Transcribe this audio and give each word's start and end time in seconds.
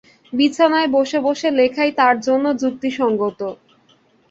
বিছানায় 0.33 0.89
বসে 0.95 1.19
বসে 1.19 1.47
লেখাই 1.59 1.91
তার 1.99 2.15
জন্যে 2.21 2.51
যুক্তিসঙ্গত। 2.61 3.39